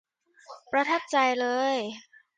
[0.71, 1.75] ประทับใจเลย